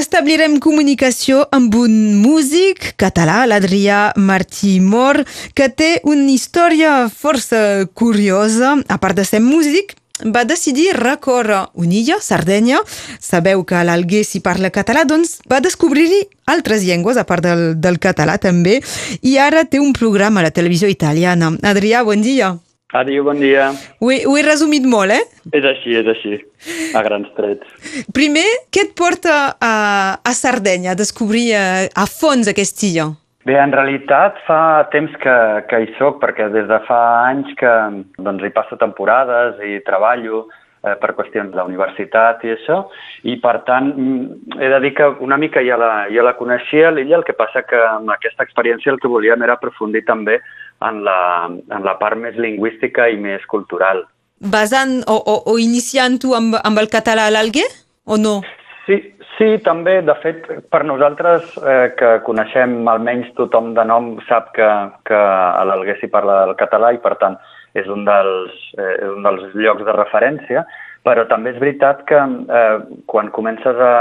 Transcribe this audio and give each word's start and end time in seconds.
establirem 0.00 0.58
comunicació 0.62 1.44
amb 1.54 1.74
un 1.78 1.92
músic 2.20 2.94
català, 3.00 3.44
l'Adrià 3.48 4.10
Martí 4.16 4.78
Mor, 4.80 5.22
que 5.54 5.68
té 5.68 5.90
una 6.08 6.30
història 6.32 7.08
força 7.08 7.86
curiosa. 7.94 8.78
A 8.88 8.98
part 9.02 9.20
de 9.20 9.26
ser 9.28 9.42
músic, 9.44 9.94
va 10.24 10.44
decidir 10.44 10.92
recórrer 10.96 11.66
una 11.74 11.94
illa, 11.96 12.18
Sardenya. 12.20 12.80
Sabeu 13.20 13.64
que 13.64 13.84
l'Alguer 13.84 14.24
s'hi 14.24 14.42
parla 14.44 14.72
català, 14.72 15.04
doncs 15.04 15.38
va 15.50 15.60
descobrir-hi 15.64 16.24
altres 16.50 16.84
llengües, 16.84 17.16
a 17.16 17.24
part 17.28 17.44
del, 17.46 17.64
del 17.80 18.00
català 18.02 18.38
també, 18.40 18.80
i 19.22 19.36
ara 19.38 19.64
té 19.64 19.80
un 19.80 19.94
programa 19.96 20.40
a 20.40 20.48
la 20.48 20.54
televisió 20.56 20.88
italiana. 20.88 21.54
Adrià, 21.62 22.04
bon 22.04 22.24
dia. 22.24 22.56
Adiu, 22.92 23.22
bon 23.22 23.38
dia. 23.38 23.68
Ho 24.02 24.10
he, 24.10 24.24
ho 24.26 24.34
he 24.34 24.42
resumit 24.42 24.82
molt, 24.82 25.14
eh? 25.14 25.22
És 25.54 25.66
així, 25.66 25.94
és 25.94 26.08
així, 26.10 26.40
a 26.98 27.02
grans 27.06 27.28
trets. 27.36 27.68
Primer, 28.14 28.46
què 28.74 28.88
et 28.88 28.96
porta 28.98 29.36
a, 29.54 29.74
a 30.18 30.32
Sardenya, 30.34 30.96
a 30.96 30.98
descobrir 30.98 31.52
a, 31.54 31.66
a 31.94 32.06
fons 32.10 32.50
aquesta 32.50 32.88
illa? 32.88 33.06
Bé, 33.46 33.54
en 33.56 33.70
realitat 33.72 34.42
fa 34.44 34.88
temps 34.92 35.14
que, 35.22 35.36
que 35.70 35.80
hi 35.84 35.88
soc, 36.00 36.18
perquè 36.20 36.50
des 36.52 36.66
de 36.68 36.80
fa 36.88 37.00
anys 37.30 37.54
que 37.60 37.76
doncs, 38.18 38.42
hi 38.42 38.52
passo 38.58 38.76
temporades 38.82 39.62
i 39.64 39.78
treballo 39.86 40.48
eh, 40.84 40.96
per 41.00 41.12
qüestions 41.18 41.50
de 41.50 41.58
la 41.58 41.66
universitat 41.68 42.44
i 42.44 42.54
això, 42.54 42.80
i 43.28 43.36
per 43.42 43.58
tant 43.68 43.90
he 44.58 44.70
de 44.72 44.80
dir 44.84 44.94
que 44.98 45.10
una 45.26 45.38
mica 45.40 45.64
ja 45.66 45.78
la, 45.80 45.92
ja 46.12 46.24
la 46.26 46.36
coneixia 46.38 46.92
l'illa, 46.94 47.18
el 47.20 47.26
que 47.26 47.36
passa 47.36 47.64
que 47.66 47.80
amb 47.88 48.12
aquesta 48.14 48.46
experiència 48.46 48.92
el 48.92 49.00
que 49.00 49.10
volíem 49.10 49.42
era 49.42 49.58
aprofundir 49.58 50.04
també 50.08 50.40
en 50.86 51.04
la, 51.04 51.20
en 51.48 51.84
la 51.84 51.98
part 52.00 52.16
més 52.16 52.38
lingüística 52.40 53.08
i 53.08 53.20
més 53.20 53.44
cultural. 53.46 54.06
Basant 54.40 55.02
o, 55.04 55.18
o, 55.18 55.36
o 55.52 55.58
iniciant-ho 55.60 56.32
amb, 56.38 56.56
amb 56.64 56.80
el 56.80 56.88
català 56.88 57.28
a 57.28 57.32
l'Alguer, 57.34 57.68
o 58.08 58.16
no? 58.16 58.40
Sí, 58.86 58.96
sí, 59.36 59.48
també. 59.64 59.98
De 60.06 60.14
fet, 60.22 60.46
per 60.72 60.80
nosaltres, 60.88 61.52
eh, 61.60 61.92
que 61.98 62.14
coneixem 62.24 62.88
almenys 62.88 63.30
tothom 63.36 63.74
de 63.76 63.84
nom, 63.84 64.14
sap 64.28 64.50
que, 64.56 64.68
que 65.04 65.20
a 65.20 65.62
l'Alguer 65.68 65.98
s'hi 66.00 66.08
parla 66.12 66.40
del 66.46 66.56
català 66.60 66.94
i, 66.96 67.02
per 67.04 67.18
tant, 67.20 67.36
és 67.78 67.88
un 67.88 68.04
dels, 68.04 68.54
eh, 68.78 68.94
és 69.00 69.10
un 69.10 69.26
dels 69.26 69.54
llocs 69.54 69.84
de 69.86 69.96
referència, 69.96 70.64
però 71.06 71.24
també 71.28 71.54
és 71.54 71.60
veritat 71.60 72.02
que 72.08 72.18
eh, 72.20 72.78
quan 73.08 73.30
comences 73.32 73.78
a, 73.80 73.94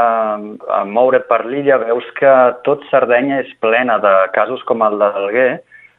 a 0.79 0.83
moure't 0.85 1.27
per 1.29 1.45
l'illa 1.45 1.79
veus 1.85 2.07
que 2.19 2.33
tot 2.67 2.83
Sardenya 2.89 3.39
és 3.45 3.53
plena 3.63 3.99
de 4.03 4.13
casos 4.35 4.63
com 4.67 4.83
el 4.83 4.99
de 4.99 5.11
l'Alguer, 5.15 5.51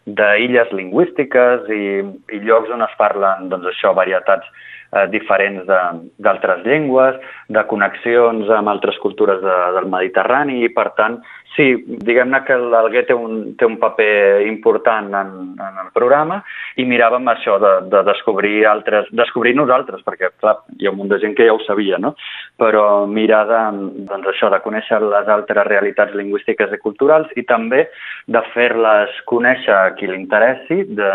d'illes 0.07 0.73
lingüístiques 0.73 1.69
i, 1.73 2.01
i 2.35 2.43
llocs 2.45 2.73
on 2.75 2.85
es 2.85 2.93
parlen, 2.99 3.49
doncs 3.53 3.71
això, 3.71 3.93
varietats 3.97 4.49
eh, 4.93 5.07
diferents 5.13 5.67
d'altres 5.69 6.65
llengües, 6.67 7.19
de 7.49 7.65
connexions 7.71 8.51
amb 8.57 8.73
altres 8.73 8.99
cultures 9.03 9.41
de, 9.45 9.59
del 9.77 9.89
Mediterrani 9.93 10.65
i, 10.65 10.73
per 10.75 10.91
tant, 10.99 11.21
sí, 11.57 11.67
diguem-ne 12.07 12.41
que 12.47 12.57
l'Alguer 12.59 13.05
té, 13.09 13.15
un, 13.17 13.55
té 13.59 13.67
un 13.67 13.77
paper 13.83 14.47
important 14.47 15.09
en, 15.19 15.33
en 15.61 15.81
el 15.83 15.91
programa 15.97 16.41
i 16.81 16.87
miràvem 16.89 17.27
això 17.33 17.57
de, 17.63 17.73
de 17.93 18.03
descobrir 18.07 18.65
altres, 18.71 19.09
descobrir 19.17 19.55
nosaltres, 19.59 20.05
perquè, 20.07 20.33
clar, 20.43 20.57
hi 20.79 20.89
ha 20.89 20.93
un 20.95 21.01
munt 21.01 21.11
de 21.13 21.21
gent 21.23 21.35
que 21.39 21.49
ja 21.49 21.57
ho 21.57 21.63
sabia, 21.67 21.99
no? 22.03 22.15
Però 22.61 22.85
mirar 23.11 23.43
de, 23.51 23.63
doncs 24.11 24.31
això, 24.35 24.53
de 24.53 24.63
conèixer 24.65 25.01
les 25.05 25.33
altres 25.33 25.67
realitats 25.69 26.17
lingüístiques 26.19 26.73
i 26.77 26.83
culturals 26.83 27.33
i 27.41 27.47
també 27.49 27.87
de 28.31 28.45
fer-les 28.55 29.19
conèixer 29.31 29.75
a 29.75 29.91
qui 29.99 30.11
li 30.11 30.19
interessi, 30.21 30.85
de, 30.87 31.11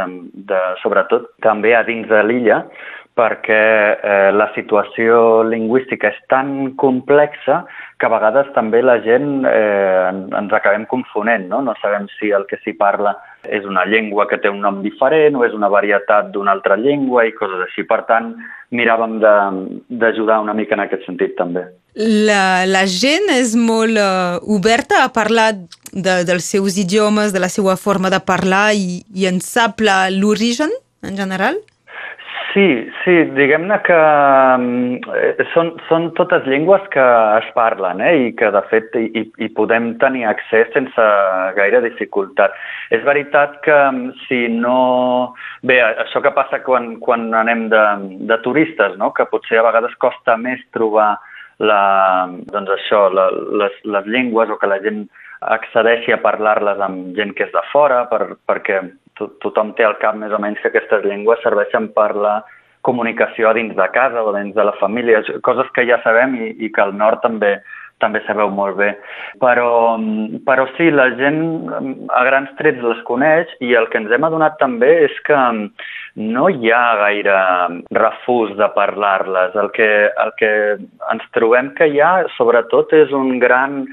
de, 0.52 0.61
sobretot 0.83 1.31
també 1.45 1.75
a 1.75 1.86
dins 1.88 2.09
de 2.11 2.22
l'illa, 2.27 2.64
perquè 3.16 3.63
eh, 3.95 4.31
la 4.35 4.49
situació 4.55 5.44
lingüística 5.47 6.09
és 6.11 6.17
tan 6.31 6.73
complexa 6.75 7.61
que 7.95 8.08
a 8.08 8.11
vegades 8.11 8.49
també 8.55 8.81
la 8.83 8.97
gent 9.05 9.45
eh, 9.47 10.11
ens 10.11 10.55
acabem 10.55 10.83
confonent, 10.91 11.47
no? 11.47 11.61
No 11.63 11.75
sabem 11.80 12.09
si 12.17 12.33
el 12.36 12.43
que 12.49 12.59
s'hi 12.59 12.75
parla 12.75 13.16
és 13.47 13.63
una 13.63 13.86
llengua 13.88 14.25
que 14.27 14.39
té 14.43 14.52
un 14.52 14.59
nom 14.66 14.81
diferent 14.83 15.38
o 15.39 15.45
és 15.47 15.55
una 15.55 15.69
varietat 15.71 16.33
d'una 16.33 16.52
altra 16.58 16.76
llengua 16.76 17.23
i 17.23 17.31
coses 17.37 17.64
així. 17.64 17.86
Per 17.87 18.02
tant, 18.09 18.33
miràvem 18.76 19.20
d'ajudar 19.23 20.42
una 20.43 20.55
mica 20.58 20.76
en 20.76 20.83
aquest 20.83 21.05
sentit 21.08 21.37
també. 21.39 21.64
La, 21.95 22.65
la 22.67 22.83
gent 22.92 23.30
és 23.32 23.53
molt 23.55 23.95
uh, 23.95 24.42
oberta 24.52 25.05
a 25.05 25.11
parlar 25.15 25.53
de, 25.93 26.17
dels 26.27 26.49
seus 26.52 26.76
idiomes, 26.82 27.32
de 27.32 27.39
la 27.39 27.47
seva 27.47 27.77
forma 27.80 28.11
de 28.11 28.20
parlar 28.20 28.73
i, 28.76 29.05
i 29.15 29.30
en 29.32 29.39
sap 29.39 29.80
l'origen 29.80 30.76
en 31.05 31.15
general? 31.15 31.61
Sí, 32.55 32.89
sí, 33.04 33.14
diguem-ne 33.36 33.76
que 33.83 33.95
eh, 35.11 35.43
són, 35.52 35.73
són 35.89 36.05
totes 36.16 36.45
llengües 36.48 36.86
que 36.93 37.04
es 37.42 37.49
parlen 37.52 37.99
eh, 37.99 38.14
i 38.16 38.30
que 38.39 38.48
de 38.55 38.61
fet 38.70 38.95
hi, 38.95 39.26
hi 39.27 39.49
podem 39.58 39.89
tenir 39.99 40.23
accés 40.30 40.71
sense 40.71 41.08
gaire 41.58 41.82
dificultat. 41.83 42.55
És 42.95 43.04
veritat 43.04 43.60
que 43.67 43.76
si 44.23 44.45
no... 44.54 44.77
Bé, 45.67 45.82
això 45.83 46.23
que 46.23 46.32
passa 46.38 46.61
quan, 46.64 46.94
quan 47.04 47.27
anem 47.36 47.67
de, 47.76 47.83
de 48.32 48.39
turistes, 48.48 48.95
no? 49.04 49.11
que 49.11 49.27
potser 49.27 49.60
a 49.60 49.67
vegades 49.67 49.99
costa 49.99 50.39
més 50.39 50.64
trobar 50.71 51.17
la, 51.60 51.83
doncs 52.55 52.71
això, 52.80 53.10
la, 53.11 53.33
les, 53.65 53.82
les 53.83 54.08
llengües 54.15 54.48
o 54.48 54.61
que 54.61 54.71
la 54.71 54.80
gent 54.86 55.10
accedeixi 55.44 56.15
a 56.15 56.23
parlar-les 56.23 56.80
amb 56.80 57.20
gent 57.20 57.36
que 57.36 57.49
és 57.49 57.52
de 57.52 57.67
fora 57.73 58.05
per, 58.08 58.38
perquè 58.48 58.80
to 59.20 59.30
tothom 59.43 59.73
té 59.77 59.86
al 59.87 59.98
cap 60.02 60.17
més 60.20 60.33
o 60.36 60.42
menys 60.42 60.61
que 60.61 60.71
aquestes 60.71 61.05
llengües 61.08 61.42
serveixen 61.43 61.89
per 61.95 62.11
la 62.15 62.36
comunicació 62.86 63.49
a 63.49 63.55
dins 63.58 63.73
de 63.76 63.87
casa 63.95 64.21
o 64.21 64.33
dins 64.36 64.53
de 64.55 64.64
la 64.64 64.76
família, 64.81 65.23
coses 65.42 65.71
que 65.73 65.87
ja 65.89 65.98
sabem 66.03 66.36
i, 66.37 66.52
i 66.65 66.71
que 66.71 66.83
al 66.83 66.93
nord 66.98 67.23
també 67.26 67.58
també 68.03 68.20
sabeu 68.26 68.49
molt 68.52 68.76
bé. 68.80 68.89
Però, 69.42 69.95
però 70.48 70.65
sí, 70.76 70.89
la 70.92 71.08
gent 71.15 71.39
a 72.11 72.23
grans 72.27 72.52
trets 72.59 72.83
les 72.83 73.02
coneix 73.08 73.52
i 73.64 73.73
el 73.80 73.87
que 73.92 74.02
ens 74.02 74.11
hem 74.11 74.27
adonat 74.27 74.58
també 74.59 74.92
és 75.05 75.15
que 75.27 75.37
no 76.36 76.49
hi 76.52 76.71
ha 76.76 76.83
gaire 77.02 77.37
refús 77.95 78.55
de 78.59 78.67
parlar-les. 78.76 79.55
El, 79.55 79.71
que, 79.76 79.89
el 80.11 80.33
que 80.39 80.52
ens 81.14 81.30
trobem 81.37 81.71
que 81.80 81.87
hi 81.92 82.02
ha, 82.03 82.14
sobretot, 82.36 82.93
és 82.95 83.15
un 83.15 83.37
gran, 83.39 83.86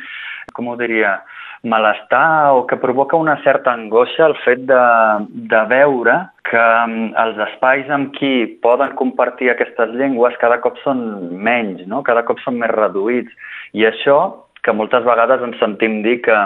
com 0.56 0.72
ho 0.72 0.76
diria, 0.80 1.20
malestar 1.62 2.52
o 2.52 2.66
que 2.66 2.76
provoca 2.76 3.16
una 3.16 3.36
certa 3.42 3.72
angoixa 3.72 4.26
el 4.26 4.34
fet 4.42 4.64
de, 4.66 4.82
de 5.30 5.60
veure 5.70 6.16
que 6.48 6.62
mm, 6.62 7.12
els 7.22 7.38
espais 7.46 7.90
amb 7.90 8.10
qui 8.16 8.58
poden 8.64 8.96
compartir 8.98 9.52
aquestes 9.52 9.94
llengües 9.94 10.38
cada 10.42 10.58
cop 10.64 10.80
són 10.82 11.02
menys, 11.32 11.86
no? 11.86 12.02
cada 12.02 12.24
cop 12.26 12.42
són 12.42 12.58
més 12.58 12.72
reduïts. 12.74 13.30
I 13.78 13.86
això, 13.86 14.18
que 14.62 14.74
moltes 14.74 15.06
vegades 15.06 15.42
ens 15.42 15.58
sentim 15.62 16.00
dir 16.02 16.20
que 16.26 16.38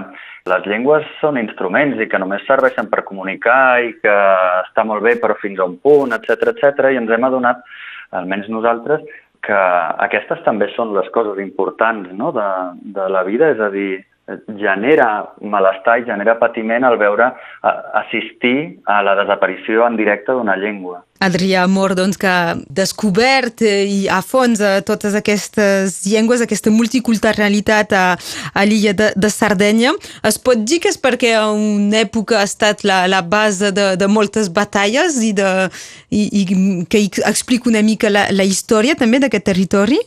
les 0.46 0.66
llengües 0.68 1.04
són 1.20 1.40
instruments 1.40 2.00
i 2.00 2.08
que 2.08 2.20
només 2.20 2.44
serveixen 2.48 2.88
per 2.92 3.04
comunicar 3.08 3.82
i 3.84 3.94
que 4.00 4.16
està 4.62 4.84
molt 4.88 5.04
bé 5.04 5.16
però 5.20 5.36
fins 5.40 5.60
a 5.60 5.66
un 5.68 5.78
punt, 5.82 6.12
etc 6.16 6.52
etc 6.52 6.92
i 6.92 7.00
ens 7.00 7.12
hem 7.12 7.24
adonat, 7.28 7.64
almenys 8.16 8.48
nosaltres, 8.52 9.02
que 9.46 9.62
aquestes 10.06 10.42
també 10.44 10.68
són 10.74 10.94
les 10.96 11.08
coses 11.14 11.40
importants 11.42 12.12
no? 12.12 12.32
de, 12.36 12.46
de 12.96 13.08
la 13.12 13.24
vida, 13.26 13.50
és 13.54 13.60
a 13.62 13.70
dir, 13.74 14.04
genera 14.58 15.34
malestar 15.40 16.00
i 16.00 16.06
genera 16.06 16.34
patiment 16.38 16.84
al 16.84 16.98
veure 16.98 17.30
assistir 17.62 18.80
a 18.84 19.02
la 19.06 19.14
desaparició 19.20 19.86
en 19.86 19.96
directe 19.96 20.34
d'una 20.34 20.56
llengua. 20.58 21.04
Adrià 21.22 21.62
Amor, 21.64 21.94
doncs, 21.96 22.18
que 22.20 22.28
ha 22.28 22.56
descobert 22.68 23.62
i 23.64 24.04
a 24.12 24.18
fons 24.20 24.60
a 24.60 24.82
totes 24.84 25.14
aquestes 25.16 26.02
llengües, 26.04 26.42
aquesta 26.44 26.72
multiculturalitat 26.74 27.94
a, 27.96 28.04
a 28.52 28.64
l'illa 28.68 28.92
de, 28.92 29.12
de 29.16 29.30
Sardenya. 29.32 29.94
Es 30.26 30.36
pot 30.42 30.60
dir 30.60 30.82
que 30.82 30.90
és 30.92 31.00
perquè 31.00 31.32
a 31.38 31.46
una 31.54 32.02
època 32.02 32.42
ha 32.42 32.48
estat 32.50 32.84
la, 32.84 33.04
la 33.08 33.22
base 33.22 33.72
de, 33.72 33.94
de 33.96 34.10
moltes 34.10 34.50
batalles 34.52 35.22
i, 35.22 35.32
de, 35.36 35.70
i, 36.10 36.26
i 36.42 36.44
que 36.90 37.06
explica 37.24 37.70
una 37.70 37.84
mica 37.86 38.12
la, 38.12 38.26
la 38.34 38.44
història 38.44 38.98
també 38.98 39.22
d'aquest 39.22 39.48
territori? 39.54 40.02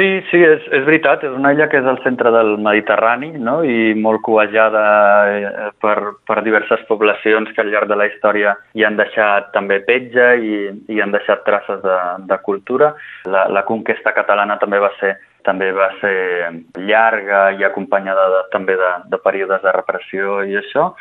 Sí, 0.00 0.06
sí, 0.30 0.38
és, 0.40 0.62
és 0.72 0.84
veritat, 0.86 1.26
és 1.28 1.34
una 1.36 1.50
illa 1.52 1.66
que 1.68 1.76
és 1.76 1.84
al 1.84 1.98
centre 2.00 2.30
del 2.32 2.54
Mediterrani 2.64 3.34
no? 3.36 3.58
i 3.60 3.92
molt 3.92 4.22
covejada 4.24 4.84
eh, 5.28 5.66
per, 5.76 5.96
per 6.24 6.38
diverses 6.46 6.80
poblacions 6.88 7.50
que 7.52 7.60
al 7.60 7.68
llarg 7.68 7.90
de 7.90 7.98
la 8.00 8.06
història 8.08 8.54
hi 8.72 8.86
han 8.86 8.96
deixat 8.96 9.50
també 9.52 9.76
petja 9.84 10.30
i, 10.40 10.70
i 10.88 11.02
han 11.04 11.12
deixat 11.12 11.44
traces 11.44 11.82
de, 11.84 11.98
de 12.30 12.38
cultura. 12.46 12.94
La, 13.28 13.44
la 13.52 13.64
conquesta 13.68 14.14
catalana 14.16 14.56
també 14.62 14.80
va 14.80 14.88
ser 15.02 15.18
també 15.44 15.68
va 15.76 15.90
ser 16.00 16.48
llarga 16.88 17.42
i 17.60 17.68
acompanyada 17.68 18.24
de, 18.38 18.40
també 18.56 18.78
de, 18.80 18.90
de 19.12 19.20
períodes 19.20 19.60
de 19.60 19.76
repressió 19.76 20.40
i 20.48 20.56
això. 20.64 20.94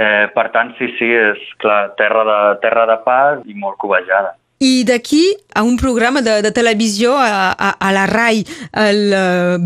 Eh, 0.00 0.32
per 0.32 0.48
tant, 0.56 0.72
sí, 0.80 0.88
sí, 0.96 1.12
és 1.12 1.44
clar, 1.60 1.92
terra 2.00 2.24
de, 2.24 2.40
terra 2.64 2.88
de 2.88 3.00
pas 3.04 3.44
i 3.44 3.56
molt 3.60 3.76
covejada. 3.84 4.32
I 4.58 4.84
d'aquí 4.88 5.36
a 5.54 5.62
un 5.62 5.76
programa 5.76 6.22
de, 6.22 6.40
de 6.42 6.52
televisió 6.52 7.16
a, 7.16 7.52
a, 7.52 7.70
a 7.76 7.92
la 7.92 8.06
RAI, 8.06 8.44
el 8.72 9.12
uh. 9.12 9.60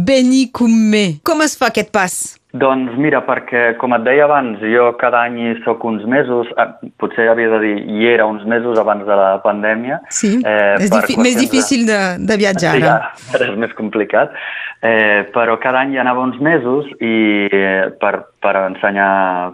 Com 1.22 1.42
es 1.46 1.56
fa 1.56 1.70
aquest 1.70 1.94
pas? 1.94 2.39
Doncs 2.50 2.96
mira, 2.98 3.20
perquè, 3.22 3.76
com 3.78 3.92
et 3.94 4.02
deia 4.02 4.24
abans, 4.26 4.58
jo 4.72 4.88
cada 4.98 5.20
any 5.28 5.36
hi 5.38 5.50
soc 5.62 5.84
uns 5.86 6.02
mesos, 6.10 6.48
eh, 6.58 6.90
potser 6.98 7.28
havia 7.30 7.50
de 7.52 7.60
dir, 7.62 7.74
hi 7.86 8.08
era 8.10 8.26
uns 8.26 8.42
mesos 8.42 8.78
abans 8.80 9.06
de 9.06 9.18
la 9.20 9.28
pandèmia. 9.44 10.00
Sí, 10.10 10.32
eh, 10.42 10.74
és 10.82 10.90
més 11.20 11.38
difícil 11.38 11.86
de, 11.86 12.00
de 12.18 12.38
viatjar 12.40 12.74
sí, 12.74 12.82
ara. 12.82 13.12
ara 13.36 13.48
és 13.52 13.60
més 13.62 13.74
complicat, 13.78 14.34
eh, 14.82 15.30
però 15.30 15.60
cada 15.62 15.84
any 15.84 15.94
hi 15.94 16.02
anava 16.02 16.26
uns 16.26 16.40
mesos 16.42 16.90
i 16.98 17.14
eh, 17.46 17.86
per, 18.02 18.14
per 18.42 18.56
ensenyar 18.64 19.12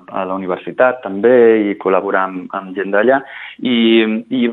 a 0.09 0.25
la 0.25 0.39
universitat 0.41 1.03
també 1.05 1.37
i 1.69 1.77
col·laborar 1.83 2.25
amb, 2.31 2.49
amb 2.57 2.73
gent 2.79 2.97
d'allà. 2.97 3.21
I, 3.61 3.77
I 4.33 4.49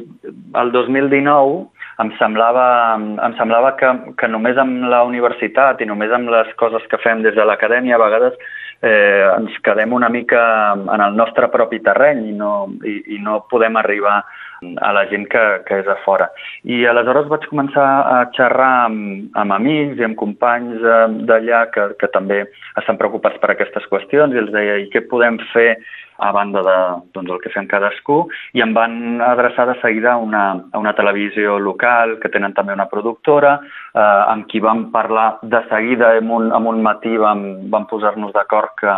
el 0.60 0.76
2019 0.76 1.73
em 2.02 2.10
semblava, 2.18 2.66
em 2.98 3.38
semblava 3.38 3.76
que, 3.78 3.92
que 4.18 4.30
només 4.32 4.58
amb 4.58 4.88
la 4.90 5.04
universitat 5.06 5.82
i 5.82 5.90
només 5.90 6.12
amb 6.16 6.32
les 6.34 6.50
coses 6.58 6.86
que 6.90 7.02
fem 7.04 7.22
des 7.26 7.36
de 7.38 7.46
l'acadèmia 7.46 8.00
a 8.00 8.02
vegades 8.02 8.40
eh, 8.84 9.24
ens 9.38 9.60
quedem 9.64 9.94
una 9.94 10.10
mica 10.10 10.42
en 10.74 11.02
el 11.02 11.16
nostre 11.16 11.48
propi 11.54 11.80
terreny 11.86 12.26
i 12.30 12.34
no, 12.36 12.54
i, 12.84 12.98
i 13.16 13.20
no 13.24 13.44
podem 13.50 13.78
arribar 13.80 14.22
a 14.64 14.92
la 14.96 15.04
gent 15.12 15.26
que, 15.32 15.44
que 15.68 15.82
és 15.82 15.88
a 15.92 15.98
fora. 16.06 16.30
I 16.64 16.86
aleshores 16.88 17.28
vaig 17.32 17.48
començar 17.52 17.88
a 18.16 18.20
xerrar 18.36 18.86
amb, 18.88 19.28
amb 19.40 19.56
amics 19.56 20.00
i 20.00 20.08
amb 20.08 20.20
companys 20.20 20.80
eh, 20.84 21.08
d'allà 21.30 21.66
que, 21.74 21.90
que 22.00 22.12
també 22.16 22.44
estan 22.80 23.00
preocupats 23.00 23.40
per 23.42 23.54
aquestes 23.54 23.88
qüestions 23.92 24.36
i 24.36 24.44
els 24.44 24.54
deia, 24.56 24.80
i 24.84 24.90
què 24.94 25.04
podem 25.12 25.40
fer 25.52 25.76
a 26.18 26.32
banda 26.32 26.62
de 26.62 26.78
doncs, 27.14 27.32
el 27.32 27.42
que 27.42 27.52
fem 27.54 27.68
cadascú, 27.68 28.24
i 28.54 28.62
em 28.62 28.74
van 28.76 29.22
adreçar 29.22 29.66
de 29.70 29.78
seguida 29.82 30.14
a 30.14 30.22
una, 30.22 30.44
a 30.72 30.80
una 30.80 30.94
televisió 30.98 31.58
local, 31.60 32.18
que 32.22 32.32
tenen 32.34 32.54
també 32.54 32.74
una 32.74 32.90
productora, 32.92 33.58
eh, 33.94 34.24
amb 34.34 34.48
qui 34.48 34.62
vam 34.64 34.90
parlar 34.92 35.40
de 35.42 35.64
seguida, 35.70 36.16
en 36.18 36.30
un, 36.32 36.52
en 36.54 36.70
un 36.74 36.82
matí 36.86 37.18
vam, 37.18 37.70
vam 37.74 37.88
posar-nos 37.90 38.34
d'acord 38.34 38.76
que 38.80 38.98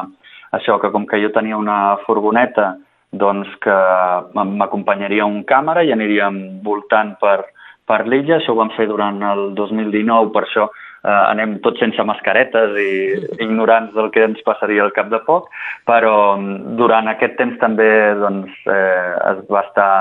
això, 0.56 0.80
que 0.80 0.92
com 0.92 1.06
que 1.08 1.22
jo 1.24 1.32
tenia 1.36 1.58
una 1.58 1.98
furgoneta, 2.06 2.76
doncs 3.16 3.48
que 3.64 3.76
m'acompanyaria 4.36 5.26
un 5.26 5.44
càmera 5.48 5.84
i 5.86 5.94
aniríem 5.96 6.62
voltant 6.66 7.14
per, 7.22 7.46
per 7.88 8.02
l'illa, 8.10 8.40
això 8.40 8.54
ho 8.54 8.60
vam 8.60 8.74
fer 8.76 8.90
durant 8.90 9.22
el 9.24 9.54
2019, 9.56 10.34
per 10.34 10.44
això 10.44 10.68
eh, 11.06 11.24
anem 11.32 11.60
tots 11.66 11.80
sense 11.84 12.04
mascaretes 12.08 12.76
i 12.82 12.92
ignorants 13.46 13.94
del 13.96 14.10
que 14.12 14.26
ens 14.26 14.42
passaria 14.48 14.84
al 14.86 14.94
cap 14.96 15.12
de 15.14 15.22
poc, 15.28 15.48
però 15.86 16.36
mm, 16.40 16.76
durant 16.80 17.10
aquest 17.12 17.38
temps 17.40 17.58
també 17.62 17.90
doncs, 18.20 18.52
eh, 18.66 19.14
es 19.32 19.42
va 19.52 19.64
estar 19.68 19.92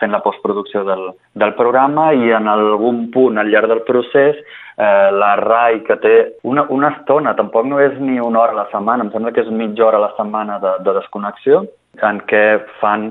fent 0.00 0.14
la 0.14 0.22
postproducció 0.24 0.86
del, 0.88 1.08
del 1.34 1.54
programa 1.58 2.12
i 2.14 2.30
en 2.36 2.50
algun 2.50 3.08
punt 3.14 3.40
al 3.42 3.50
llarg 3.50 3.72
del 3.72 3.84
procés 3.88 4.38
eh, 4.76 5.10
la 5.12 5.34
RAI, 5.36 5.82
que 5.86 5.98
té 6.02 6.14
una, 6.48 6.66
una 6.70 6.92
estona, 6.96 7.34
tampoc 7.38 7.66
no 7.68 7.80
és 7.82 7.98
ni 8.00 8.20
una 8.20 8.44
hora 8.44 8.56
a 8.56 8.62
la 8.62 8.70
setmana, 8.72 9.06
em 9.06 9.12
sembla 9.14 9.34
que 9.34 9.44
és 9.44 9.52
mitja 9.52 9.88
hora 9.88 10.00
a 10.00 10.06
la 10.06 10.14
setmana 10.16 10.58
de, 10.62 10.78
de 10.86 10.96
desconnexió, 11.00 11.64
en 12.02 12.22
què 12.30 12.44
fan 12.80 13.10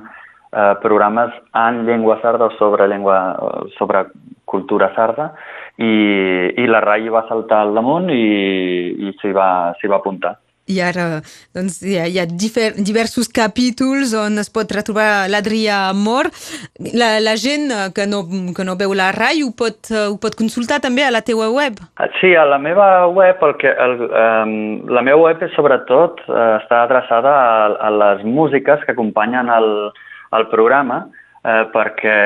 eh, 0.52 0.76
programes 0.82 1.34
en 1.54 1.86
llengua 1.86 2.20
sarda 2.22 2.46
o 2.46 2.58
sobre, 2.58 2.88
llengua, 2.88 3.38
sobre 3.78 4.06
cultura 4.46 4.94
sarda 4.96 5.32
i, 5.78 6.54
i 6.58 6.68
la 6.68 6.84
RAI 6.84 7.10
va 7.10 7.26
saltar 7.30 7.64
al 7.66 7.76
damunt 7.78 8.12
i, 8.12 8.24
i 9.08 9.18
s'hi 9.22 9.36
va, 9.36 9.50
va 9.74 10.00
apuntar. 10.00 10.38
I 10.72 10.78
ara 10.86 11.06
doncs, 11.56 11.80
hi 11.84 11.98
ha, 12.00 12.06
hi 12.08 12.20
ha 12.22 12.26
difer, 12.30 12.70
diversos 12.78 13.28
capítols 13.34 14.14
on 14.16 14.40
es 14.40 14.52
pot 14.54 14.70
retrobar 14.72 15.26
l'Adrià 15.32 15.80
Mor. 15.98 16.30
La, 16.94 17.16
la 17.20 17.34
gent 17.40 17.74
que 17.96 18.06
no, 18.08 18.22
que 18.56 18.66
no 18.68 18.78
veu 18.80 18.94
la 18.96 19.10
RAI 19.16 19.42
ho 19.44 19.50
pot, 19.58 19.90
ho 19.90 20.20
pot 20.22 20.38
consultar 20.38 20.80
també 20.84 21.04
a 21.04 21.12
la 21.12 21.24
teua 21.26 21.50
web? 21.52 21.82
Sí, 22.20 22.36
a 22.38 22.46
la 22.48 22.62
meva 22.62 23.08
web, 23.10 23.42
el 23.50 23.58
que, 23.60 23.74
el, 23.74 23.98
um, 24.06 24.54
la 24.94 25.04
meva 25.04 25.26
web 25.26 25.44
sobretot 25.58 26.22
està 26.30 26.86
adreçada 26.86 27.34
a, 27.34 27.68
a 27.90 27.92
les 27.98 28.24
músiques 28.24 28.86
que 28.86 28.96
acompanyen 28.96 29.52
el, 29.52 29.70
el 30.38 30.48
programa 30.52 31.04
eh, 31.44 31.66
perquè 31.74 32.18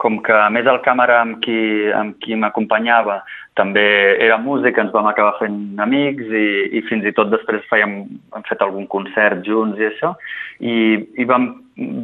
com 0.00 0.20
que 0.24 0.36
a 0.36 0.48
més 0.52 0.68
el 0.70 0.80
càmera 0.84 1.20
amb 1.24 1.40
qui, 1.44 1.60
amb 1.94 2.18
qui 2.22 2.36
m'acompanyava 2.36 3.20
també 3.58 3.84
era 4.22 4.38
músic, 4.38 4.78
ens 4.78 4.92
vam 4.94 5.08
acabar 5.10 5.34
fent 5.40 5.80
amics 5.82 6.28
i, 6.30 6.46
i 6.78 6.82
fins 6.88 7.06
i 7.06 7.14
tot 7.16 7.32
després 7.32 7.66
fèiem, 7.70 7.96
hem 8.36 8.46
fet 8.48 8.62
algun 8.62 8.86
concert 8.92 9.42
junts 9.46 9.80
i 9.80 9.88
això, 9.88 10.12
i, 10.60 10.76
i 11.18 11.26
vam, 11.28 11.50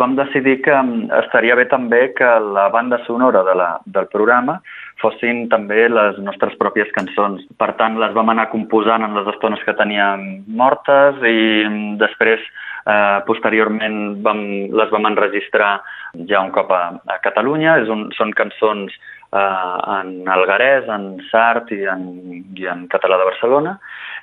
vam 0.01 0.17
decidir 0.19 0.59
que 0.67 0.75
estaria 1.23 1.57
bé 1.57 1.69
també 1.71 2.09
que 2.19 2.33
la 2.43 2.69
banda 2.75 2.99
sonora 3.07 3.45
de 3.47 3.55
la, 3.57 3.71
del 3.87 4.11
programa 4.13 4.59
fossin 5.01 5.47
també 5.53 5.87
les 5.93 6.19
nostres 6.25 6.55
pròpies 6.59 6.91
cançons. 6.97 7.43
Per 7.61 7.73
tant, 7.79 7.99
les 8.01 8.15
vam 8.17 8.33
anar 8.33 8.49
composant 8.53 9.05
en 9.05 9.15
les 9.19 9.29
estones 9.35 9.61
que 9.67 9.77
teníem 9.77 10.47
mortes 10.49 11.21
i 11.29 11.67
després 12.01 12.41
Eh, 12.87 13.19
posteriorment 13.27 14.21
vam, 14.23 14.41
les 14.79 14.91
vam 14.95 15.09
enregistrar 15.09 15.81
ja 16.31 16.39
un 16.39 16.53
cop 16.55 16.71
a, 16.71 16.85
a 17.11 17.17
Catalunya. 17.25 17.81
És 17.83 17.91
un, 17.91 18.07
són 18.15 18.31
cançons 18.39 18.95
eh, 19.37 19.77
en 19.99 20.09
algarès, 20.37 20.85
en 20.89 21.05
sart 21.31 21.67
i 21.77 21.81
en, 21.93 22.03
i 22.57 22.65
en 22.73 22.81
català 22.93 23.17
de 23.21 23.29
Barcelona. 23.31 23.73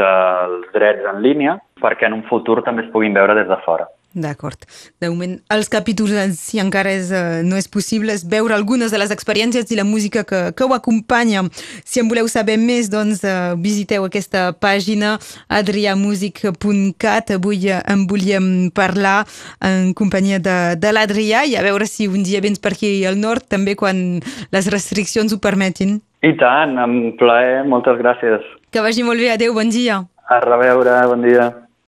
dels 0.00 0.70
drets 0.72 1.10
en 1.12 1.20
línia 1.24 1.58
perquè 1.82 2.08
en 2.08 2.22
un 2.22 2.24
futur 2.30 2.62
també 2.64 2.86
es 2.86 2.92
puguin 2.94 3.18
veure 3.18 3.36
des 3.36 3.50
de 3.50 3.60
fora. 3.66 3.90
D'acord. 4.14 4.66
De 5.00 5.08
moment, 5.08 5.38
els 5.54 5.70
capítols, 5.72 6.12
si 6.36 6.60
encara 6.60 6.92
és, 6.92 7.08
uh, 7.16 7.40
no 7.46 7.56
és 7.56 7.68
possible, 7.68 8.12
és 8.12 8.26
veure 8.28 8.52
algunes 8.52 8.92
de 8.92 9.00
les 9.00 9.10
experiències 9.14 9.70
i 9.72 9.78
la 9.78 9.86
música 9.88 10.24
que, 10.28 10.40
que 10.52 10.66
ho 10.66 10.74
acompanya. 10.76 11.46
Si 11.84 12.02
en 12.02 12.10
voleu 12.10 12.28
saber 12.28 12.58
més, 12.60 12.90
doncs 12.92 13.24
uh, 13.24 13.56
visiteu 13.56 14.04
aquesta 14.04 14.50
pàgina 14.52 15.16
adriamusic.cat. 15.48 17.34
Avui 17.38 17.70
uh, 17.70 17.80
en 17.88 18.04
volíem 18.10 18.68
parlar 18.76 19.22
en 19.64 19.94
companyia 19.96 20.42
de, 20.42 20.58
de 20.76 20.92
l'Adrià 20.92 21.46
i 21.48 21.56
a 21.56 21.64
veure 21.64 21.88
si 21.88 22.10
un 22.10 22.20
dia 22.26 22.44
vens 22.44 22.60
per 22.60 22.76
aquí 22.76 22.94
al 23.08 23.16
nord, 23.16 23.48
també 23.48 23.74
quan 23.78 24.20
les 24.52 24.68
restriccions 24.72 25.32
ho 25.32 25.40
permetin. 25.40 26.02
I 26.22 26.36
tant, 26.38 26.76
amb 26.78 27.16
plaer, 27.18 27.64
moltes 27.66 27.96
gràcies. 27.98 28.44
Que 28.70 28.84
vagi 28.84 29.02
molt 29.02 29.18
bé, 29.18 29.32
adeu, 29.32 29.56
bon 29.56 29.72
dia. 29.72 30.02
A 30.28 30.38
reveure, 30.44 31.00
bon 31.10 31.24
dia. 31.24 31.50